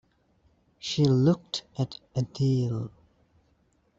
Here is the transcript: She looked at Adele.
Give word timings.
She 0.79 1.05
looked 1.05 1.61
at 1.77 1.99
Adele. 2.15 2.89